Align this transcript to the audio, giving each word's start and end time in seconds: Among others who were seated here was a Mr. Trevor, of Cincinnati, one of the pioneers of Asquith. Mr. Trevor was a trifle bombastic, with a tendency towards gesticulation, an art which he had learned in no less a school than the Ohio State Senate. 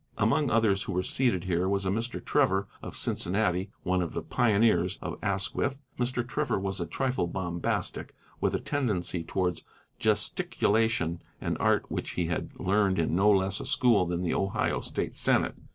Among 0.17 0.49
others 0.49 0.81
who 0.81 0.93
were 0.93 1.03
seated 1.03 1.43
here 1.43 1.69
was 1.69 1.85
a 1.85 1.91
Mr. 1.91 2.25
Trevor, 2.25 2.67
of 2.81 2.95
Cincinnati, 2.95 3.69
one 3.83 4.01
of 4.01 4.13
the 4.13 4.23
pioneers 4.23 4.97
of 4.99 5.19
Asquith. 5.21 5.79
Mr. 5.99 6.27
Trevor 6.27 6.57
was 6.57 6.81
a 6.81 6.87
trifle 6.87 7.27
bombastic, 7.27 8.15
with 8.39 8.55
a 8.55 8.59
tendency 8.59 9.23
towards 9.23 9.63
gesticulation, 9.99 11.21
an 11.39 11.55
art 11.57 11.85
which 11.91 12.13
he 12.15 12.25
had 12.25 12.59
learned 12.59 12.97
in 12.97 13.15
no 13.15 13.29
less 13.29 13.59
a 13.59 13.65
school 13.67 14.07
than 14.07 14.23
the 14.23 14.33
Ohio 14.33 14.79
State 14.79 15.15
Senate. 15.15 15.53